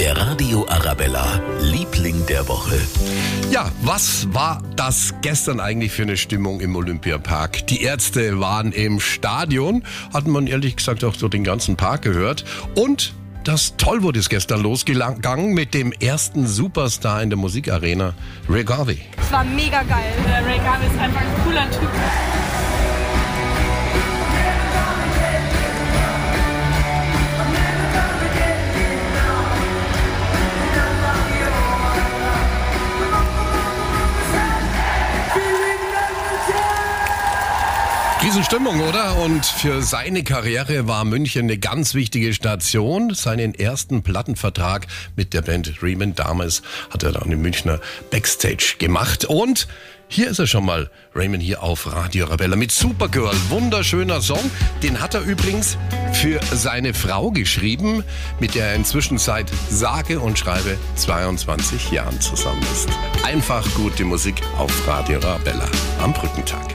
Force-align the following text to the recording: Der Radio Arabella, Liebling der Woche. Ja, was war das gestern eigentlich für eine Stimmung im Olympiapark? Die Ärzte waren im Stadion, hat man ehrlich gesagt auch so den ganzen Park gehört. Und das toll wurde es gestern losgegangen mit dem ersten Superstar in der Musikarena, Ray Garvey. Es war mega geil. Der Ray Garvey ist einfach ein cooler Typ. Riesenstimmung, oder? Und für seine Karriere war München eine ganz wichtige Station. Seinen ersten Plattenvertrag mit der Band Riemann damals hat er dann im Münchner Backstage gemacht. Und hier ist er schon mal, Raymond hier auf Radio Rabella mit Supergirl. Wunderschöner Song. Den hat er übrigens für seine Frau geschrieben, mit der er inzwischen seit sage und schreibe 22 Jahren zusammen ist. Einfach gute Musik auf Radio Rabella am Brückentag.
Der 0.00 0.16
Radio 0.16 0.66
Arabella, 0.66 1.42
Liebling 1.60 2.24
der 2.24 2.48
Woche. 2.48 2.80
Ja, 3.50 3.70
was 3.82 4.32
war 4.32 4.62
das 4.74 5.12
gestern 5.20 5.60
eigentlich 5.60 5.92
für 5.92 6.04
eine 6.04 6.16
Stimmung 6.16 6.60
im 6.60 6.74
Olympiapark? 6.74 7.66
Die 7.66 7.82
Ärzte 7.82 8.40
waren 8.40 8.72
im 8.72 8.98
Stadion, 8.98 9.84
hat 10.10 10.26
man 10.26 10.46
ehrlich 10.46 10.76
gesagt 10.76 11.04
auch 11.04 11.14
so 11.14 11.28
den 11.28 11.44
ganzen 11.44 11.76
Park 11.76 12.00
gehört. 12.00 12.46
Und 12.74 13.12
das 13.44 13.76
toll 13.76 14.02
wurde 14.02 14.20
es 14.20 14.30
gestern 14.30 14.62
losgegangen 14.62 15.52
mit 15.52 15.74
dem 15.74 15.92
ersten 15.92 16.46
Superstar 16.46 17.22
in 17.22 17.28
der 17.28 17.36
Musikarena, 17.38 18.14
Ray 18.48 18.64
Garvey. 18.64 19.02
Es 19.20 19.30
war 19.30 19.44
mega 19.44 19.82
geil. 19.82 20.14
Der 20.26 20.46
Ray 20.46 20.60
Garvey 20.60 20.86
ist 20.86 20.98
einfach 20.98 21.20
ein 21.20 21.44
cooler 21.44 21.70
Typ. 21.70 21.90
Riesenstimmung, 38.22 38.80
oder? 38.80 39.16
Und 39.16 39.46
für 39.46 39.80
seine 39.80 40.22
Karriere 40.22 40.86
war 40.86 41.04
München 41.06 41.44
eine 41.44 41.56
ganz 41.56 41.94
wichtige 41.94 42.34
Station. 42.34 43.14
Seinen 43.14 43.54
ersten 43.54 44.02
Plattenvertrag 44.02 44.86
mit 45.16 45.32
der 45.32 45.40
Band 45.40 45.82
Riemann 45.82 46.14
damals 46.14 46.60
hat 46.90 47.02
er 47.02 47.12
dann 47.12 47.32
im 47.32 47.40
Münchner 47.40 47.80
Backstage 48.10 48.74
gemacht. 48.78 49.24
Und 49.24 49.68
hier 50.08 50.28
ist 50.28 50.38
er 50.38 50.46
schon 50.46 50.66
mal, 50.66 50.90
Raymond 51.14 51.42
hier 51.42 51.62
auf 51.62 51.90
Radio 51.90 52.26
Rabella 52.26 52.56
mit 52.56 52.72
Supergirl. 52.72 53.34
Wunderschöner 53.48 54.20
Song. 54.20 54.50
Den 54.82 55.00
hat 55.00 55.14
er 55.14 55.22
übrigens 55.22 55.78
für 56.12 56.40
seine 56.52 56.92
Frau 56.92 57.30
geschrieben, 57.30 58.04
mit 58.38 58.54
der 58.54 58.66
er 58.66 58.74
inzwischen 58.74 59.16
seit 59.16 59.50
sage 59.70 60.20
und 60.20 60.38
schreibe 60.38 60.76
22 60.96 61.90
Jahren 61.90 62.20
zusammen 62.20 62.62
ist. 62.72 62.90
Einfach 63.24 63.66
gute 63.74 64.04
Musik 64.04 64.42
auf 64.58 64.86
Radio 64.86 65.20
Rabella 65.20 65.68
am 66.02 66.12
Brückentag. 66.12 66.74